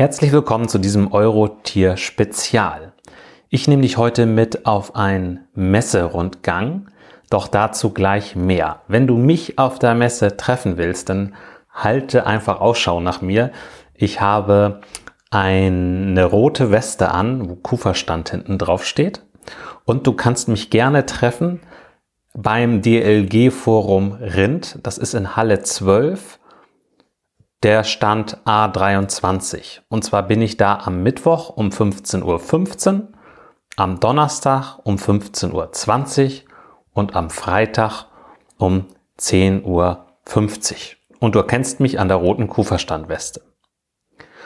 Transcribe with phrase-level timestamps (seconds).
[0.00, 2.94] Herzlich willkommen zu diesem Eurotier Spezial.
[3.50, 6.88] Ich nehme dich heute mit auf einen Messerundgang,
[7.28, 8.80] doch dazu gleich mehr.
[8.88, 11.34] Wenn du mich auf der Messe treffen willst, dann
[11.70, 13.52] halte einfach Ausschau nach mir.
[13.92, 14.80] Ich habe
[15.30, 19.22] eine rote Weste an, wo Kuferstand hinten drauf steht.
[19.84, 21.60] Und du kannst mich gerne treffen
[22.32, 24.78] beim DLG Forum Rind.
[24.82, 26.39] Das ist in Halle 12
[27.62, 29.80] der Stand A23.
[29.88, 33.08] Und zwar bin ich da am Mittwoch um 15.15 Uhr,
[33.76, 36.32] am Donnerstag um 15.20 Uhr
[36.92, 38.06] und am Freitag
[38.56, 38.86] um
[39.18, 40.06] 10.50 Uhr.
[41.18, 43.42] Und du erkennst mich an der roten Kuferstandweste.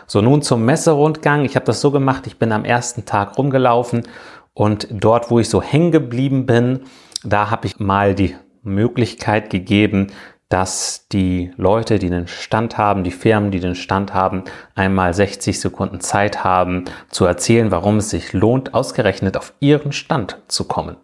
[0.07, 1.45] So, nun zum Messerundgang.
[1.45, 4.03] Ich habe das so gemacht, ich bin am ersten Tag rumgelaufen
[4.53, 6.81] und dort, wo ich so hängen geblieben bin,
[7.23, 10.09] da habe ich mal die Möglichkeit gegeben,
[10.49, 14.45] dass die Leute, die den Stand haben, die Firmen, die den Stand haben,
[14.75, 20.39] einmal 60 Sekunden Zeit haben zu erzählen, warum es sich lohnt, ausgerechnet auf ihren Stand
[20.49, 20.97] zu kommen.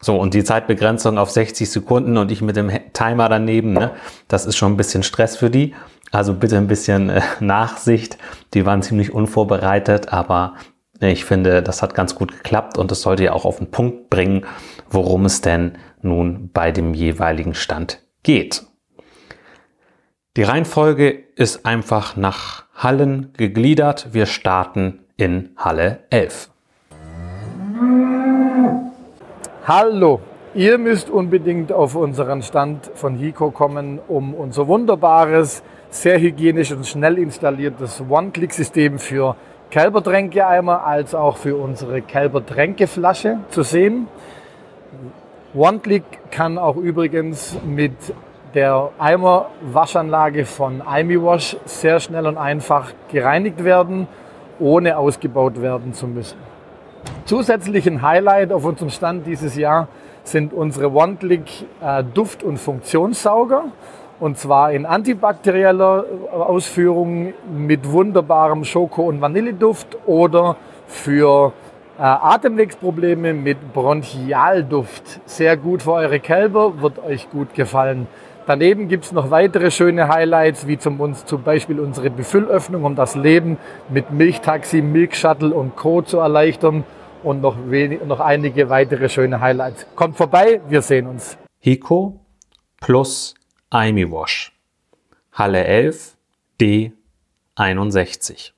[0.00, 3.92] So, und die Zeitbegrenzung auf 60 Sekunden und ich mit dem Timer daneben, ne,
[4.26, 5.74] das ist schon ein bisschen Stress für die.
[6.10, 8.18] Also bitte ein bisschen äh, Nachsicht.
[8.54, 10.54] Die waren ziemlich unvorbereitet, aber
[11.00, 14.10] ich finde, das hat ganz gut geklappt und es sollte ja auch auf den Punkt
[14.10, 14.44] bringen,
[14.90, 18.62] worum es denn nun bei dem jeweiligen Stand geht.
[20.36, 24.08] Die Reihenfolge ist einfach nach Hallen gegliedert.
[24.12, 26.48] Wir starten in Halle 11.
[29.66, 30.20] Hallo,
[30.54, 36.86] ihr müsst unbedingt auf unseren Stand von Hiko kommen, um unser wunderbares, sehr hygienisch und
[36.86, 39.36] schnell installiertes One-Click-System für
[39.70, 44.08] Kälbertränkeeimer als auch für unsere Kälbertränkeflasche zu sehen.
[45.54, 47.92] OneClick kann auch übrigens mit
[48.54, 54.08] der Eimerwaschanlage von ImiWash sehr schnell und einfach gereinigt werden,
[54.58, 56.38] ohne ausgebaut werden zu müssen.
[57.26, 59.88] Zusätzlichen Highlight auf unserem Stand dieses Jahr
[60.24, 63.64] sind unsere OneClick äh, Duft- und Funktionssauger.
[64.20, 70.56] Und zwar in antibakterieller Ausführung mit wunderbarem Schoko- und Vanilleduft oder
[70.86, 71.71] für äh,
[72.02, 75.20] äh, Atemwegsprobleme mit Bronchialduft.
[75.24, 78.08] Sehr gut für eure Kälber, wird euch gut gefallen.
[78.44, 82.96] Daneben gibt es noch weitere schöne Highlights, wie zum, uns, zum Beispiel unsere Befüllöffnung, um
[82.96, 83.56] das Leben
[83.88, 86.02] mit Milchtaxi, Milkshuttle und Co.
[86.02, 86.82] zu erleichtern
[87.22, 89.86] und noch, wenig, noch einige weitere schöne Highlights.
[89.94, 91.38] Kommt vorbei, wir sehen uns.
[91.60, 92.18] Hiko
[92.80, 93.34] plus
[93.70, 94.52] Wash.
[95.30, 96.16] Halle 11,
[96.60, 98.50] D61.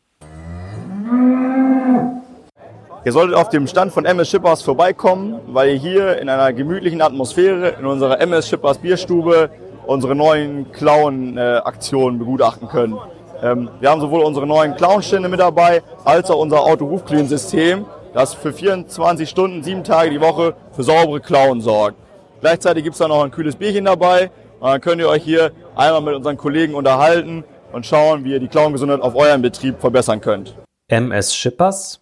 [3.04, 7.02] Ihr solltet auf dem Stand von MS Shippers vorbeikommen, weil ihr hier in einer gemütlichen
[7.02, 9.50] Atmosphäre in unserer MS Shippers Bierstube
[9.86, 12.96] unsere neuen Clown-Aktionen begutachten könnt.
[13.42, 18.54] Ähm, wir haben sowohl unsere neuen Clown-Stände mit dabei, als auch unser Auto-Roof-Clean-System, das für
[18.54, 21.98] 24 Stunden, sieben Tage die Woche für saubere Klauen sorgt.
[22.40, 25.52] Gleichzeitig gibt es da noch ein kühles Bierchen dabei und dann könnt ihr euch hier
[25.76, 30.22] einmal mit unseren Kollegen unterhalten und schauen, wie ihr die Klauengesundheit auf eurem Betrieb verbessern
[30.22, 30.54] könnt.
[30.88, 32.00] MS Shippers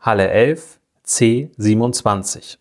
[0.00, 2.56] Halle 11 C 27.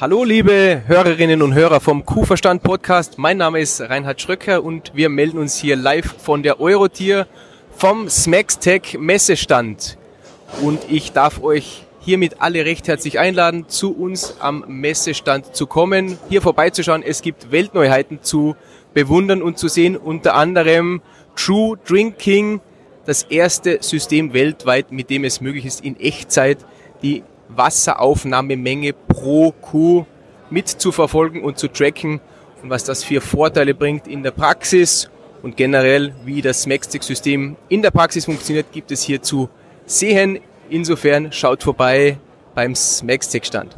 [0.00, 3.18] Hallo liebe Hörerinnen und Hörer vom Kuhverstand Podcast.
[3.18, 7.28] Mein Name ist Reinhard Schröcker und wir melden uns hier live von der Eurotier
[7.70, 9.96] vom Smextech Messestand.
[10.60, 16.18] Und ich darf euch hiermit alle recht herzlich einladen, zu uns am Messestand zu kommen,
[16.28, 17.04] hier vorbeizuschauen.
[17.04, 18.56] Es gibt Weltneuheiten zu
[18.92, 21.00] bewundern und zu sehen, unter anderem
[21.36, 22.60] True Drinking,
[23.08, 26.58] das erste System weltweit, mit dem es möglich ist, in Echtzeit
[27.02, 30.04] die Wasseraufnahmemenge pro Kuh
[30.50, 32.20] mitzuverfolgen und zu tracken
[32.62, 35.08] und was das für Vorteile bringt in der Praxis
[35.42, 39.48] und generell, wie das Smextech-System in der Praxis funktioniert, gibt es hier zu
[39.86, 40.40] sehen.
[40.68, 42.18] Insofern schaut vorbei
[42.54, 43.74] beim Smextech-Stand.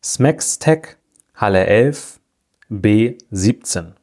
[0.00, 0.96] Smextech
[1.34, 2.20] Halle 11
[2.68, 3.94] B 17.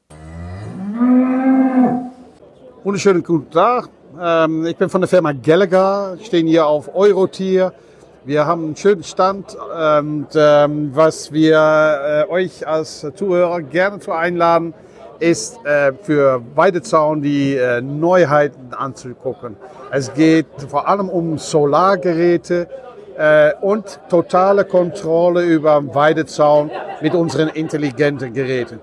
[2.83, 3.89] Wunderschönen guten Tag.
[4.19, 7.73] Ähm, ich bin von der Firma Gallagher, stehen hier auf Eurotier.
[8.25, 14.11] Wir haben einen schönen Stand und ähm, was wir äh, euch als Zuhörer gerne zu
[14.11, 14.73] einladen,
[15.19, 19.55] ist äh, für Weidezaun die äh, Neuheiten anzugucken.
[19.91, 22.67] Es geht vor allem um Solargeräte
[23.17, 26.69] äh, und totale Kontrolle über Weidezaun
[27.01, 28.79] mit unseren intelligenten Geräten.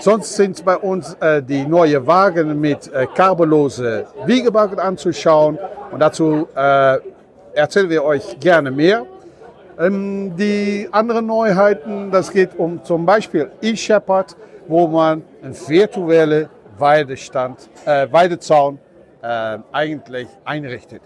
[0.00, 5.58] Sonst sind bei uns äh, die neuen Wagen mit äh, kabellose Wiegebalken anzuschauen.
[5.92, 6.98] Und dazu äh,
[7.52, 9.04] erzählen wir euch gerne mehr.
[9.78, 14.36] Ähm, die anderen Neuheiten, das geht um zum Beispiel eShepherd,
[14.66, 16.48] wo man eine virtuelle
[16.78, 18.78] Weidestand, äh, Weidezaun
[19.20, 21.02] äh, eigentlich einrichtet.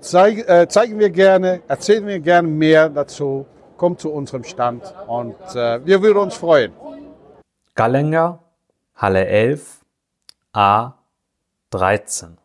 [0.00, 3.46] Zeig, äh, zeigen wir gerne, erzählen wir gerne mehr dazu.
[3.78, 6.72] Kommt zu unserem Stand und äh, wir würden uns freuen.
[7.76, 8.38] Gallenger,
[8.94, 9.80] Halle 11,
[10.52, 10.92] A
[11.70, 12.38] 13.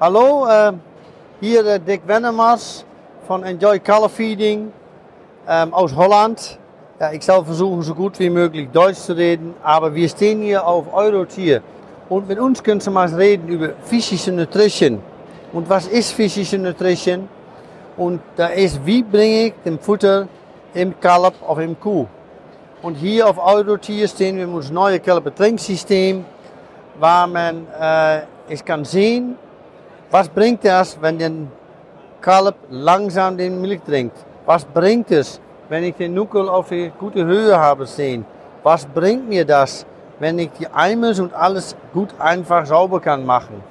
[0.00, 0.72] Hallo, äh,
[1.42, 2.86] hier äh, Dick Wennemars
[3.26, 4.72] von Enjoy Color Feeding
[5.46, 6.58] ähm, aus Holland.
[6.98, 10.66] Ja, ich soll versuchen, so gut wie möglich Deutsch zu reden, aber wir stehen hier
[10.66, 11.62] auf Eurotier.
[12.08, 15.02] Und mit uns können Sie mal reden über physische Nutrition.
[15.52, 17.28] Und was ist physische Nutrition?
[17.98, 20.28] Und da ist, wie bringe ich den Futter
[20.72, 22.06] im Kalb of im Kuh?
[22.82, 26.24] Und hier auf Eurotier stehen wir mit unserem neuen Kalbertrinksysteem,
[26.98, 29.36] waar man äh, es kann sehen,
[30.10, 31.30] was bringt das, wenn der
[32.20, 34.16] Kalb langsam den Milch trinkt?
[34.46, 38.24] Was bringt es, wenn ich den Nuckel auf die gute Höhe habe sehen?
[38.62, 39.86] Was bringt mir das,
[40.18, 43.62] wenn ich die Eimer und alles gut einfach sauber kann machen?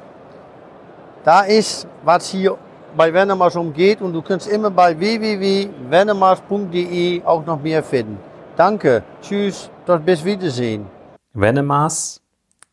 [1.23, 2.57] Da ist, was hier
[2.95, 8.28] bei Wennemars umgeht und du kannst immer bei www.wennemars.de auch noch mehr finden.
[8.59, 10.85] Danke, tschüss, tot bis Wiedersehen.
[11.33, 12.19] Wennemars,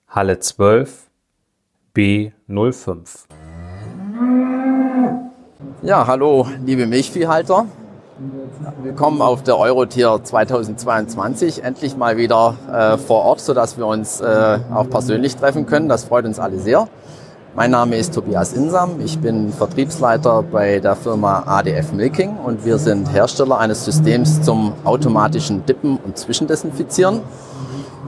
[0.08, 1.06] Halle 12,
[1.94, 3.26] B05.
[5.82, 7.66] Ja, hallo, liebe Milchviehhalter.
[8.82, 11.62] Willkommen auf der Eurotier 2022.
[11.62, 15.88] Endlich mal wieder äh, vor Ort, sodass wir uns äh, auch persönlich treffen können.
[15.88, 16.88] Das freut uns alle sehr.
[17.56, 19.00] Mein Name ist Tobias Insam.
[19.02, 24.74] Ich bin Vertriebsleiter bei der Firma ADF Milking und wir sind Hersteller eines Systems zum
[24.84, 27.22] automatischen Dippen und Zwischendesinfizieren.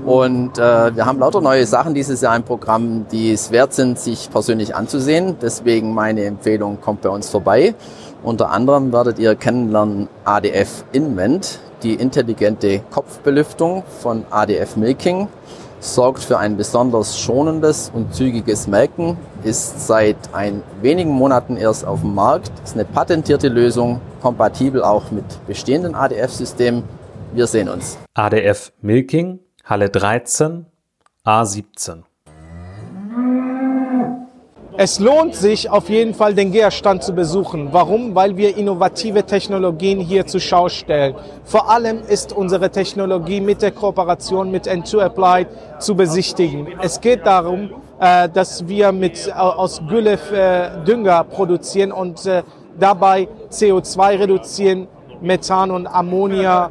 [0.04, 3.98] Und äh, wir haben lauter neue Sachen dieses Jahr im Programm, die es wert sind,
[3.98, 5.36] sich persönlich anzusehen.
[5.40, 7.74] Deswegen meine Empfehlung, kommt bei uns vorbei.
[8.22, 15.26] Unter anderem werdet ihr kennenlernen ADF Invent, die intelligente Kopfbelüftung von ADF Milking.
[15.80, 22.00] Sorgt für ein besonders schonendes und zügiges Melken, ist seit ein wenigen Monaten erst auf
[22.00, 26.82] dem Markt, ist eine patentierte Lösung, kompatibel auch mit bestehenden ADF-Systemen.
[27.32, 27.96] Wir sehen uns.
[28.14, 30.66] ADF Milking, Halle 13,
[31.24, 32.07] A17.
[34.80, 37.70] Es lohnt sich auf jeden Fall, den GEA-Stand zu besuchen.
[37.72, 38.14] Warum?
[38.14, 41.16] Weil wir innovative Technologien hier zur Schau stellen.
[41.42, 45.48] Vor allem ist unsere Technologie mit der Kooperation mit N2 Applied
[45.80, 46.68] zu besichtigen.
[46.80, 52.44] Es geht darum, äh, dass wir mit, aus Gülle äh, Dünger produzieren und äh,
[52.78, 54.86] dabei CO2 reduzieren,
[55.20, 56.70] Methan und Ammonia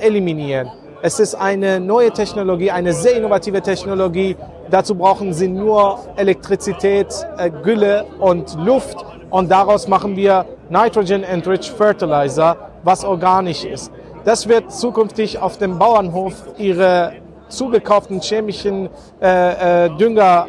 [0.00, 0.70] eliminieren.
[1.06, 4.36] Es ist eine neue Technologie, eine sehr innovative Technologie,
[4.70, 7.06] Dazu brauchen sie nur Elektrizität,
[7.36, 13.92] äh, Gülle und Luft und daraus machen wir Nitrogen Enriched Fertilizer, was organisch ist.
[14.24, 17.12] Das wird zukünftig auf dem Bauernhof ihre
[17.48, 18.88] zugekauften chemischen
[19.20, 20.48] äh, äh, Dünger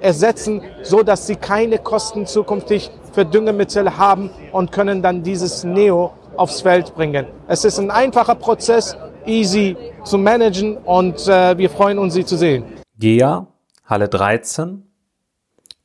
[0.00, 5.64] äh, ersetzen, so dass sie keine Kosten zukünftig für Düngemittel haben und können dann dieses
[5.64, 7.26] Neo aufs Feld bringen.
[7.48, 8.94] Es ist ein einfacher Prozess,
[9.26, 12.64] easy zu managen und äh, wir freuen uns, Sie zu sehen.
[12.98, 13.46] GEA,
[13.84, 14.82] Halle 13,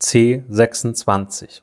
[0.02, 1.62] C26.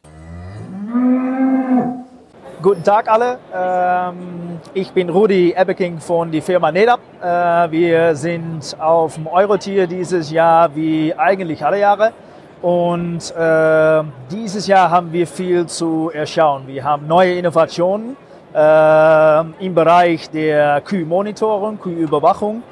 [2.61, 7.01] Guten Tag alle, ähm, ich bin Rudi Ebbeking von der Firma NEDAP.
[7.23, 12.13] Äh, wir sind auf dem Eurotier dieses Jahr wie eigentlich alle Jahre.
[12.61, 16.67] Und äh, dieses Jahr haben wir viel zu erschauen.
[16.67, 18.17] Wir haben neue Innovationen
[18.55, 22.63] äh, im Bereich der Kühlmonitoring, Kühlüberwachung.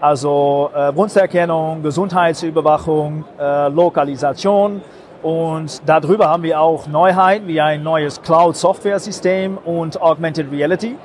[0.00, 4.82] Also äh, Brunsterkennung, Gesundheitsüberwachung, äh, Lokalisation.
[5.22, 10.96] Und darüber haben wir auch Neuheiten wie ein neues Cloud-Software-System und Augmented Reality.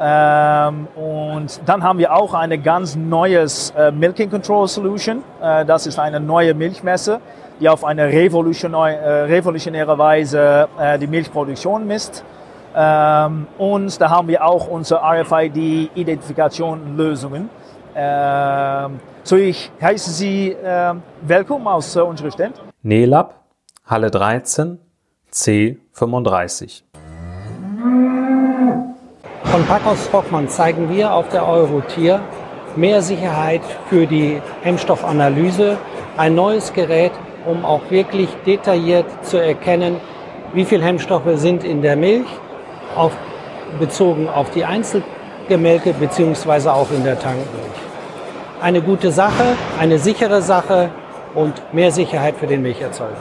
[0.00, 5.22] Ähm, und dann haben wir auch eine ganz neues äh, Milking Control Solution.
[5.40, 7.20] Äh, das ist eine neue Milchmesse,
[7.60, 12.24] die auf eine revolutionäre, äh, revolutionäre Weise äh, die Milchproduktion misst.
[12.74, 17.48] Ähm, und da haben wir auch unsere RFID-Identifikation-Lösungen.
[17.94, 22.60] Ähm, so, ich heiße Sie äh, willkommen aus äh, unserem Stand.
[22.82, 23.32] NELAB,
[23.86, 24.80] Halle 13,
[25.32, 26.82] C35.
[29.44, 32.20] Von Packhaus Rockmann zeigen wir auf der Eurotier
[32.74, 35.76] mehr Sicherheit für die Hemmstoffanalyse,
[36.16, 37.12] ein neues Gerät,
[37.46, 40.00] um auch wirklich detailliert zu erkennen,
[40.52, 42.26] wie viel Hemmstoffe sind in der Milch,
[42.96, 43.12] auf,
[43.78, 47.84] bezogen auf die Einzelgemälke beziehungsweise auch in der Tankmilch
[48.64, 50.90] eine gute Sache, eine sichere Sache
[51.34, 53.14] und mehr Sicherheit für den Milcherzeuger.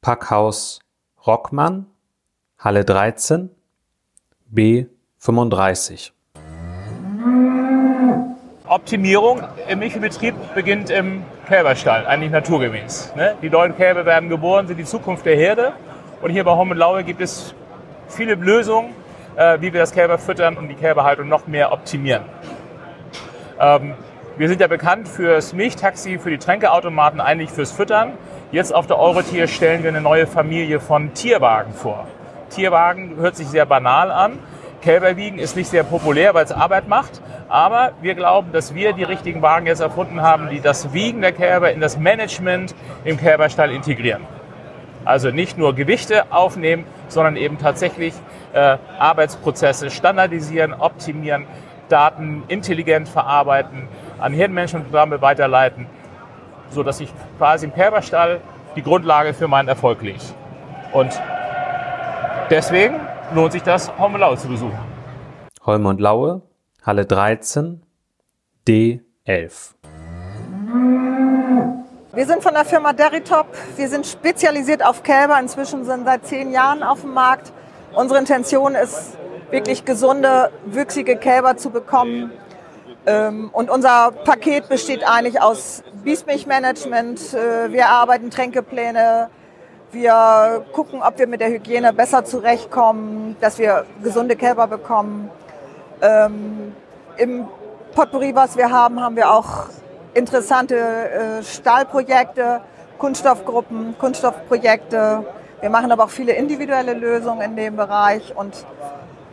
[0.00, 0.78] Packhaus
[1.26, 1.86] Rockmann,
[2.56, 3.50] Halle 13,
[4.46, 4.86] B
[5.18, 6.12] 35.
[8.68, 13.12] Optimierung im Milchbetrieb beginnt im Kälberstall, eigentlich naturgemäß.
[13.16, 13.34] Ne?
[13.42, 15.72] Die neuen Kälber werden geboren, sind die Zukunft der Herde.
[16.22, 17.54] Und hier bei Hommelaue gibt es
[18.06, 18.94] viele Lösungen,
[19.36, 22.24] äh, wie wir das Kälber füttern und die Kälberhaltung noch mehr optimieren.
[23.60, 23.94] Ähm,
[24.36, 28.12] wir sind ja bekannt fürs Milchtaxi, für die Tränkeautomaten, eigentlich fürs Füttern.
[28.52, 32.06] Jetzt auf der Eurotier stellen wir eine neue Familie von Tierwagen vor.
[32.50, 34.38] Tierwagen hört sich sehr banal an.
[34.82, 37.22] Kälberwiegen ist nicht sehr populär, weil es Arbeit macht.
[37.48, 41.32] Aber wir glauben, dass wir die richtigen Wagen jetzt erfunden haben, die das Wiegen der
[41.32, 42.74] Kälber in das Management
[43.04, 44.22] im Kälberstall integrieren.
[45.06, 48.12] Also nicht nur Gewichte aufnehmen, sondern eben tatsächlich
[48.52, 51.46] äh, Arbeitsprozesse standardisieren, optimieren,
[51.88, 55.86] Daten intelligent verarbeiten, an Hirnmanagementprogramme weiterleiten,
[56.70, 57.08] so dass ich
[57.38, 58.40] quasi im Kälberstall
[58.74, 60.18] die Grundlage für meinen Erfolg lege.
[60.92, 61.12] Und
[62.50, 62.96] deswegen
[63.32, 64.78] lohnt sich das, Holme Laue zu besuchen.
[65.64, 66.42] Holme und Laue,
[66.82, 67.82] Halle 13,
[68.66, 69.75] D11.
[72.16, 73.46] Wir sind von der Firma Deritop.
[73.76, 75.38] Wir sind spezialisiert auf Kälber.
[75.38, 77.52] Inzwischen sind seit zehn Jahren auf dem Markt.
[77.94, 79.18] Unsere Intention ist,
[79.50, 82.32] wirklich gesunde, wüchsige Kälber zu bekommen.
[83.04, 87.34] Ähm, und unser Paket besteht eigentlich aus Biesmilchmanagement.
[87.34, 89.28] Äh, wir erarbeiten Tränkepläne.
[89.92, 95.30] Wir gucken, ob wir mit der Hygiene besser zurechtkommen, dass wir gesunde Kälber bekommen.
[96.00, 96.74] Ähm,
[97.18, 97.46] Im
[97.94, 99.66] Potpourri, was wir haben, haben wir auch
[100.16, 102.62] interessante äh, Stahlprojekte,
[102.98, 105.24] Kunststoffgruppen, Kunststoffprojekte.
[105.60, 108.54] Wir machen aber auch viele individuelle Lösungen in dem Bereich und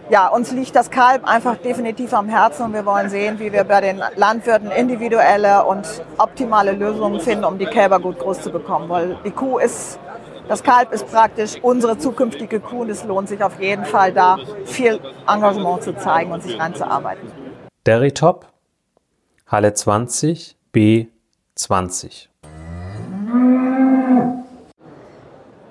[0.10, 3.64] ja, uns liegt das Kalb einfach definitiv am Herzen und wir wollen sehen, wie wir
[3.64, 5.88] bei den Landwirten individuelle und
[6.18, 8.90] optimale Lösungen finden, um die Kälber gut groß zu bekommen.
[8.90, 9.98] Weil die Kuh ist,
[10.50, 14.38] das Kalb ist praktisch unsere zukünftige Kuh und es lohnt sich auf jeden Fall da
[14.66, 17.32] viel Engagement zu zeigen und sich reinzuarbeiten.
[17.86, 18.48] Deritop,
[19.48, 22.30] Halle 20, B20.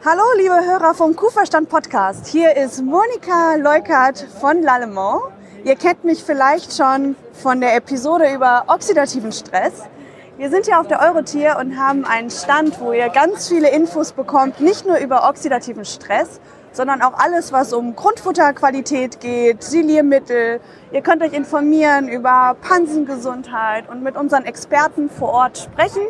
[0.05, 2.29] Hallo, liebe Hörer vom Kuhverstand Podcast.
[2.29, 5.23] Hier ist Monika Leukert von L'Allemand.
[5.65, 9.83] Ihr kennt mich vielleicht schon von der Episode über oxidativen Stress.
[10.37, 14.13] Wir sind hier auf der Eurotier und haben einen Stand, wo ihr ganz viele Infos
[14.13, 16.41] bekommt, nicht nur über oxidativen Stress,
[16.73, 20.61] sondern auch alles, was um Grundfutterqualität geht, Siliermittel.
[20.91, 26.03] Ihr könnt euch informieren über Pansengesundheit und mit unseren Experten vor Ort sprechen.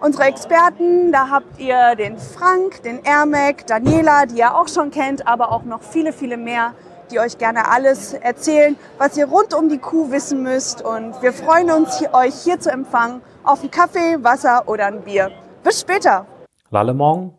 [0.00, 5.26] Unsere Experten, da habt ihr den Frank, den Ermek, Daniela, die ihr auch schon kennt,
[5.26, 6.72] aber auch noch viele, viele mehr,
[7.10, 10.82] die euch gerne alles erzählen, was ihr rund um die Kuh wissen müsst.
[10.82, 15.30] Und wir freuen uns, euch hier zu empfangen auf einen Kaffee, Wasser oder ein Bier.
[15.62, 16.26] Bis später.
[16.70, 17.34] Lallemont,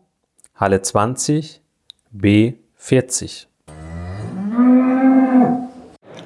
[0.54, 1.61] Halle 20,
[2.16, 3.46] B40.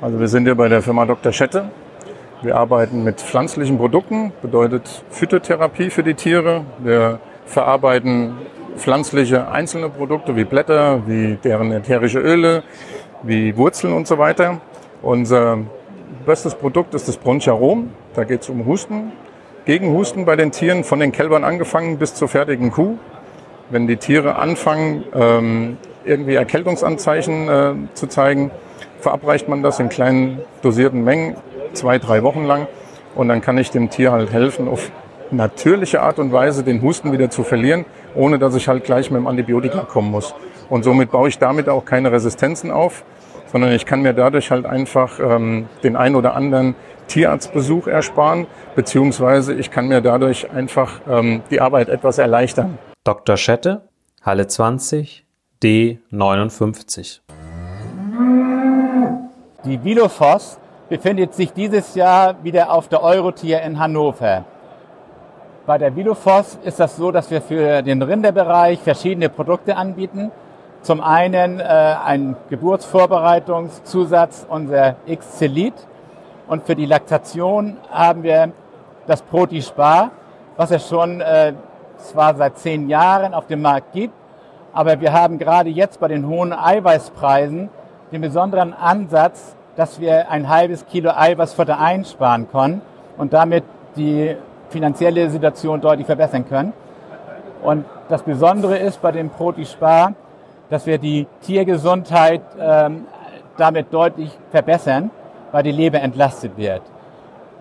[0.00, 1.33] Also wir sind hier bei der Firma Dr.
[1.33, 1.71] Schette
[2.43, 6.64] wir arbeiten mit pflanzlichen Produkten, bedeutet Phytotherapie für die Tiere.
[6.78, 8.35] Wir verarbeiten
[8.76, 12.62] pflanzliche einzelne Produkte wie Blätter, wie deren ätherische Öle,
[13.23, 14.61] wie Wurzeln und so weiter.
[15.00, 15.61] Unser
[16.26, 17.90] bestes Produkt ist das Broncharom.
[18.14, 19.12] Da geht es um Husten,
[19.64, 22.99] gegen Husten bei den Tieren, von den Kälbern angefangen bis zur fertigen Kuh.
[23.70, 28.50] Wenn die Tiere anfangen, ähm, irgendwie Erkältungsanzeichen äh, zu zeigen,
[29.00, 31.37] verabreicht man das in kleinen dosierten Mengen
[31.73, 32.66] zwei, drei Wochen lang.
[33.14, 34.90] Und dann kann ich dem Tier halt helfen, auf
[35.30, 39.20] natürliche Art und Weise den Husten wieder zu verlieren, ohne dass ich halt gleich mit
[39.20, 40.35] dem Antibiotika kommen muss.
[40.68, 43.04] Und somit baue ich damit auch keine Resistenzen auf,
[43.46, 46.75] sondern ich kann mir dadurch halt einfach ähm, den ein oder anderen
[47.08, 52.78] Tierarztbesuch ersparen, beziehungsweise ich kann mir dadurch einfach ähm, die Arbeit etwas erleichtern.
[53.06, 53.36] Dr.
[53.36, 53.82] Schette,
[54.20, 55.25] Halle 20,
[55.62, 57.20] D59.
[59.64, 60.58] Die Vilofos
[60.88, 64.44] befindet sich dieses Jahr wieder auf der Eurotier in Hannover.
[65.66, 70.32] Bei der Vilofos ist das so, dass wir für den Rinderbereich verschiedene Produkte anbieten.
[70.82, 75.75] Zum einen äh, ein Geburtsvorbereitungszusatz, unser X-Celit.
[76.48, 78.50] Und für die Laktation haben wir
[79.06, 80.10] das Protispar,
[80.56, 81.52] was es schon äh,
[81.98, 84.14] zwar seit zehn Jahren auf dem Markt gibt,
[84.72, 87.68] aber wir haben gerade jetzt bei den hohen Eiweißpreisen
[88.12, 92.82] den besonderen Ansatz, dass wir ein halbes Kilo Eiweißfutter einsparen können
[93.16, 93.64] und damit
[93.96, 94.36] die
[94.68, 96.72] finanzielle Situation deutlich verbessern können.
[97.62, 100.14] Und das Besondere ist bei dem Protispar,
[100.70, 103.06] dass wir die Tiergesundheit ähm,
[103.56, 105.10] damit deutlich verbessern,
[105.52, 106.82] weil die Leber entlastet wird.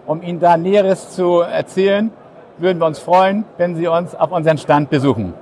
[0.06, 2.12] Um Ihnen da Näheres zu erzählen,
[2.58, 5.34] würden wir uns freuen, wenn Sie uns auf unseren Stand besuchen.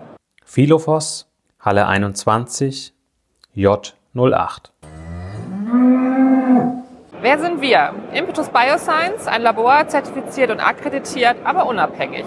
[0.46, 1.28] Philophos,
[1.60, 2.94] Halle 21,
[3.56, 4.72] J08.
[7.22, 7.94] Wer sind wir?
[8.14, 12.26] Impetus Bioscience, ein Labor, zertifiziert und akkreditiert, aber unabhängig.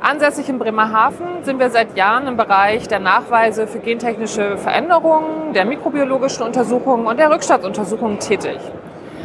[0.00, 5.64] Ansässig in Bremerhaven sind wir seit Jahren im Bereich der Nachweise für gentechnische Veränderungen, der
[5.64, 8.58] mikrobiologischen Untersuchungen und der Rückstandsuntersuchungen tätig.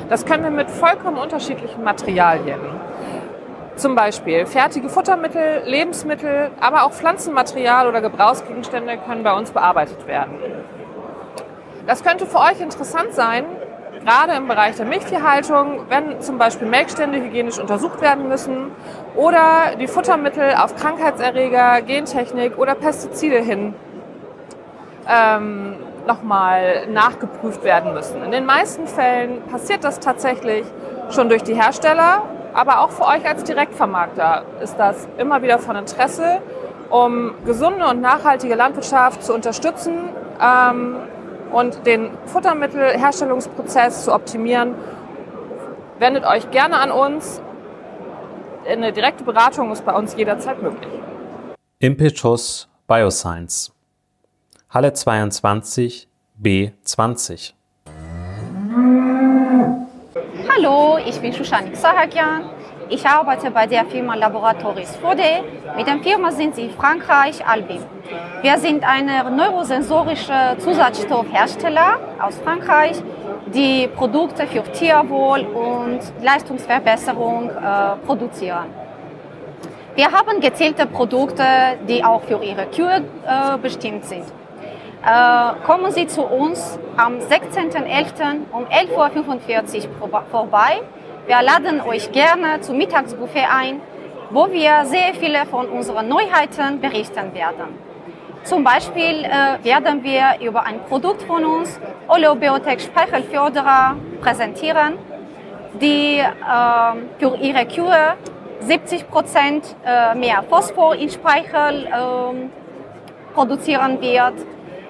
[0.09, 2.59] Das können wir mit vollkommen unterschiedlichen Materialien.
[3.79, 10.33] Zum Beispiel fertige Futtermittel, Lebensmittel, aber auch Pflanzenmaterial oder Gebrauchsgegenstände können bei uns bearbeitet werden.
[11.87, 13.45] Das könnte für euch interessant sein,
[14.03, 18.71] gerade im Bereich der Milchtierhaltung, wenn zum Beispiel Melkstände hygienisch untersucht werden müssen
[19.15, 23.73] oder die Futtermittel auf Krankheitserreger, Gentechnik oder Pestizide hin
[25.07, 28.25] ähm, nochmal nachgeprüft werden müssen.
[28.25, 30.65] In den meisten Fällen passiert das tatsächlich
[31.11, 32.23] schon durch die Hersteller
[32.59, 36.41] aber auch für euch als Direktvermarkter ist das immer wieder von Interesse,
[36.89, 40.09] um gesunde und nachhaltige Landwirtschaft zu unterstützen
[40.41, 40.97] ähm,
[41.53, 44.75] und den Futtermittelherstellungsprozess zu optimieren.
[45.99, 47.41] Wendet euch gerne an uns.
[48.67, 50.91] Eine direkte Beratung ist bei uns jederzeit möglich.
[51.79, 53.71] Impetus Bioscience
[54.69, 56.09] Halle 22
[56.43, 57.53] B20
[60.47, 62.49] Hallo, ich bin Shushanik Sahakian.
[62.87, 65.43] Ich arbeite bei der Firma Laboratories Fode.
[65.75, 67.81] Mit der Firma sind sie in Frankreich, Albim.
[68.41, 73.01] Wir sind eine neurosensorische Zusatzstoffhersteller aus Frankreich,
[73.53, 78.67] die Produkte für Tierwohl und Leistungsverbesserung äh, produzieren.
[79.95, 81.43] Wir haben gezielte Produkte,
[81.87, 84.25] die auch für Ihre Kühe äh, bestimmt sind.
[85.01, 88.51] Äh, kommen Sie zu uns am 16.11.
[88.51, 90.81] um 11.45 Uhr vorbei.
[91.25, 93.81] Wir laden euch gerne zum Mittagsbuffet ein,
[94.29, 97.77] wo wir sehr viele von unseren Neuheiten berichten werden.
[98.43, 101.79] Zum Beispiel äh, werden wir über ein Produkt von uns,
[102.09, 104.97] Oleobiotech Speichelförderer, präsentieren,
[105.79, 106.25] die äh,
[107.19, 108.15] für ihre Kühe
[108.59, 112.51] 70 Prozent äh, mehr Phosphor in Speichel ähm,
[113.33, 114.33] produzieren wird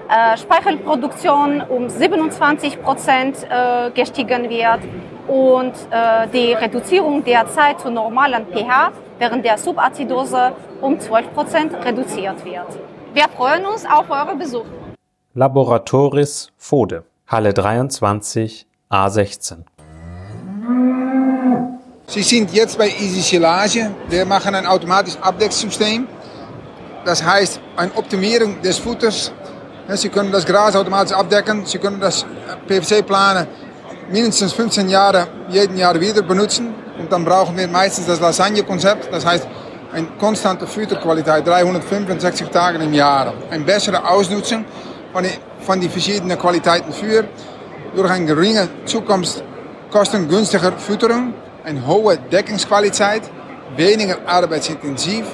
[0.09, 4.79] äh, Speichelproduktion um 27 Prozent äh, gestiegen wird
[5.27, 11.73] und äh, die Reduzierung der Zeit zu normalen pH während der Subazidose um 12 Prozent
[11.85, 12.67] reduziert wird.
[13.13, 14.65] Wir freuen uns auf euren Besuch.
[15.35, 19.57] Laboratoris Fode, Halle 23, A16.
[22.07, 23.91] Sie sind jetzt bei Easy Silage.
[24.07, 26.07] Wir machen ein automatisches Abdecksystem.
[27.05, 29.31] Das heißt, eine Optimierung des Futters
[29.95, 31.65] Sie können das Gras automatisch abdecken.
[31.65, 32.25] Sie können das
[32.67, 33.47] PVC-Planen
[34.11, 36.73] mindestens 15 Jahre jeden Jahr wieder benutzen.
[36.97, 39.11] Und dann brauchen wir meistens das Lasagne-Konzept.
[39.11, 39.47] Das heißt,
[39.91, 43.33] eine konstante Futterqualität, 365 Tage im Jahr.
[43.49, 44.65] Eine bessere Ausnutzung
[45.11, 45.25] von
[45.61, 47.25] von den verschiedenen Qualitäten für.
[47.95, 49.43] Durch geringe Zukunft
[49.91, 53.23] kostengünstige Fütterung, eine hohe Deckungsqualität,
[53.75, 55.25] weniger arbeitsintensiv,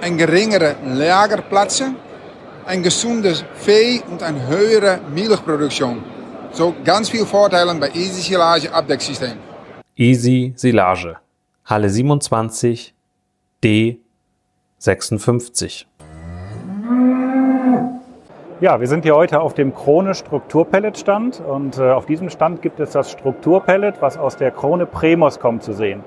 [0.00, 1.94] ein geringere Lagerplätze
[2.66, 6.02] ein gesundes Vieh und eine höhere Milchproduktion.
[6.50, 9.34] So ganz viele Vorteile bei Easy Silage Abdecksystem.
[9.94, 11.16] Easy Silage.
[11.64, 12.92] Halle 27
[13.62, 14.00] D
[14.78, 15.86] 56.
[18.60, 22.62] Ja, wir sind hier heute auf dem Krone Strukturpellet Stand und äh, auf diesem Stand
[22.62, 26.02] gibt es das Strukturpellet, was aus der Krone Premos kommt zu sehen.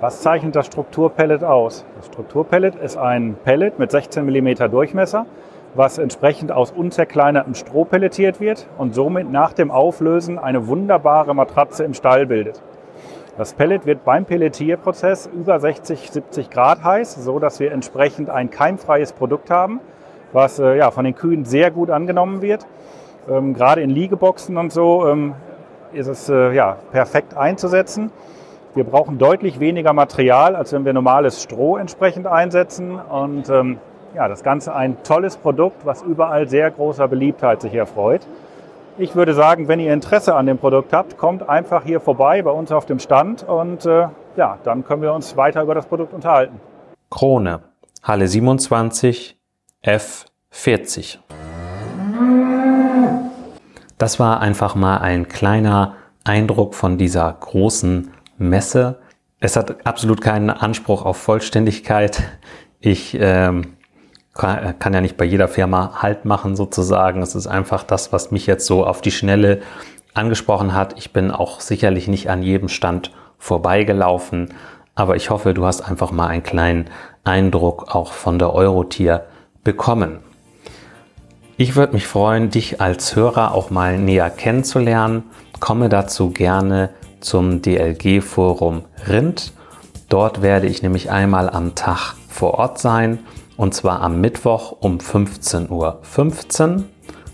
[0.00, 1.84] Was zeichnet das Strukturpellet aus?
[1.96, 5.26] Das Strukturpellet ist ein Pellet mit 16 mm Durchmesser,
[5.74, 11.84] was entsprechend aus unzerkleinertem Stroh pelletiert wird und somit nach dem Auflösen eine wunderbare Matratze
[11.84, 12.62] im Stall bildet.
[13.38, 18.50] Das Pellet wird beim Pelletierprozess über 60, 70 Grad heiß, so dass wir entsprechend ein
[18.50, 19.80] keimfreies Produkt haben,
[20.32, 22.66] was äh, ja, von den Kühen sehr gut angenommen wird.
[23.30, 25.34] Ähm, gerade in Liegeboxen und so ähm,
[25.94, 28.10] ist es äh, ja, perfekt einzusetzen.
[28.74, 32.98] Wir brauchen deutlich weniger Material, als wenn wir normales Stroh entsprechend einsetzen.
[32.98, 33.78] Und ähm,
[34.14, 38.22] ja, das Ganze ein tolles Produkt, was überall sehr großer Beliebtheit sich erfreut.
[38.98, 42.50] Ich würde sagen, wenn ihr Interesse an dem Produkt habt, kommt einfach hier vorbei bei
[42.50, 46.12] uns auf dem Stand und äh, ja, dann können wir uns weiter über das Produkt
[46.12, 46.60] unterhalten.
[47.10, 47.60] Krone,
[48.02, 49.38] Halle 27,
[49.82, 51.18] F40.
[53.96, 55.94] Das war einfach mal ein kleiner
[56.24, 58.98] Eindruck von dieser großen Messe.
[59.40, 62.22] Es hat absolut keinen Anspruch auf Vollständigkeit.
[62.80, 63.76] Ich ähm,
[64.34, 67.22] kann, kann ja nicht bei jeder Firma Halt machen sozusagen.
[67.22, 69.62] Es ist einfach das, was mich jetzt so auf die Schnelle
[70.14, 70.98] angesprochen hat.
[70.98, 74.54] Ich bin auch sicherlich nicht an jedem Stand vorbeigelaufen,
[74.94, 76.86] aber ich hoffe, du hast einfach mal einen kleinen
[77.24, 79.24] Eindruck auch von der Eurotier
[79.64, 80.18] bekommen.
[81.56, 85.24] Ich würde mich freuen, dich als Hörer auch mal näher kennenzulernen.
[85.60, 86.90] Komme dazu gerne
[87.20, 89.52] zum DLG Forum Rind.
[90.08, 93.20] Dort werde ich nämlich einmal am Tag vor Ort sein
[93.56, 96.84] und zwar am Mittwoch um 15.15 Uhr, 15,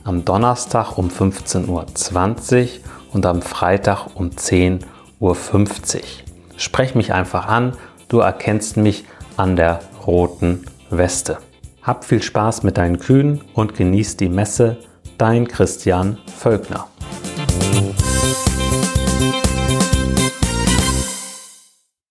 [0.05, 2.69] am Donnerstag um 15.20 Uhr
[3.13, 4.81] und am Freitag um 10.50
[5.21, 5.37] Uhr.
[6.57, 7.77] Sprech mich einfach an,
[8.09, 9.05] du erkennst mich
[9.37, 11.39] an der roten Weste.
[11.83, 14.79] Hab viel Spaß mit deinen Kühen und genieß die Messe.
[15.17, 16.87] Dein Christian Völkner.